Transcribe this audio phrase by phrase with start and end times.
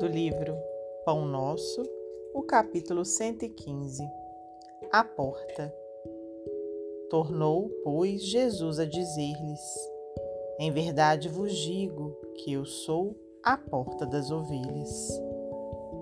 [0.00, 0.56] livro
[1.04, 1.82] Pão Nosso,
[2.34, 4.02] o capítulo 115
[4.90, 5.72] A Porta.
[7.10, 9.60] Tornou, pois, Jesus a dizer-lhes:
[10.58, 15.08] Em verdade vos digo que eu sou a porta das ovelhas.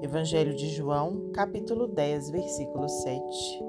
[0.02, 3.64] Evangelho de João, capítulo 10, versículo 7.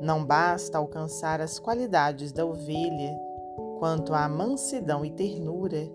[0.00, 3.18] Não basta alcançar as qualidades da ovelha
[3.78, 5.90] quanto à mansidão e ternura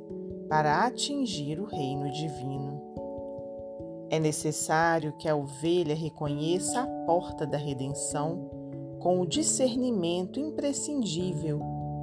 [0.50, 2.79] para atingir o reino divino.
[4.10, 8.50] É necessário que a ovelha reconheça a porta da redenção
[9.00, 11.62] com o discernimento imprescindível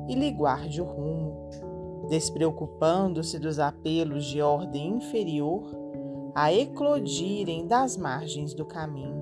[0.09, 1.50] e lhe guarde o rumo,
[2.09, 5.69] despreocupando-se dos apelos de ordem inferior
[6.34, 9.16] a eclodirem das margens do caminho.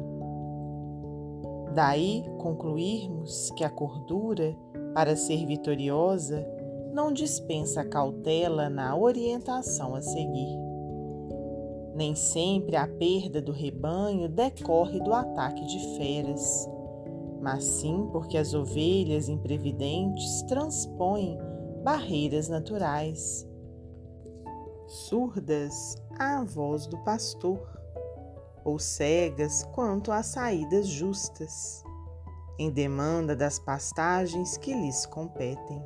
[1.75, 4.55] Daí concluirmos que a cordura,
[4.95, 6.47] para ser vitoriosa,
[6.93, 10.74] não dispensa cautela na orientação a seguir.
[11.95, 16.69] Nem sempre a perda do rebanho decorre do ataque de feras,
[17.41, 21.39] mas sim porque as ovelhas imprevidentes transpõem
[21.85, 23.47] barreiras naturais,
[24.89, 27.61] surdas à voz do pastor,
[28.65, 31.85] ou cegas quanto às saídas justas,
[32.59, 35.85] em demanda das pastagens que lhes competem.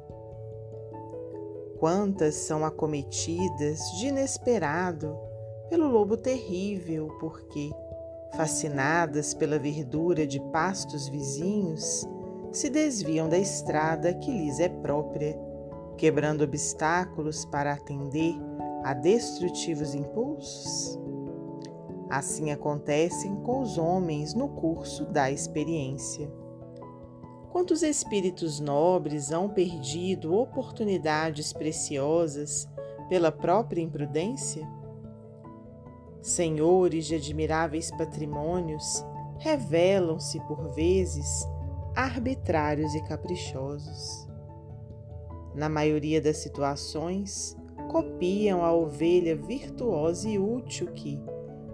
[1.79, 5.28] Quantas são acometidas de inesperado
[5.69, 7.71] pelo lobo terrível, porque,
[8.37, 12.07] fascinadas pela verdura de pastos vizinhos,
[12.53, 15.39] se desviam da estrada que lhes é própria,
[15.97, 18.35] quebrando obstáculos para atender
[18.85, 20.99] a destrutivos impulsos?
[22.09, 26.31] Assim acontecem com os homens no curso da experiência.
[27.51, 32.69] Quantos espíritos nobres hão perdido oportunidades preciosas
[33.09, 34.67] pela própria imprudência?
[36.29, 39.03] Senhores de admiráveis patrimônios
[39.39, 41.49] revelam-se por vezes
[41.97, 44.29] arbitrários e caprichosos.
[45.55, 47.57] Na maioria das situações,
[47.91, 51.19] copiam a ovelha virtuosa e útil que,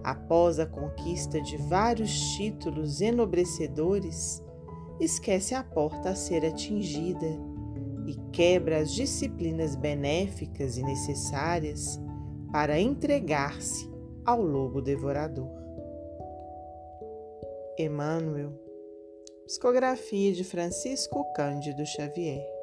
[0.01, 4.41] após a conquista de vários títulos enobrecedores,
[5.01, 7.27] esquece a porta a ser atingida
[8.07, 11.99] e quebra as disciplinas benéficas e necessárias
[12.53, 13.93] para entregar-se
[14.25, 15.49] ao lobo devorador.
[17.77, 18.53] Emmanuel,
[19.45, 22.54] psicografia de Francisco Cândido Xavier.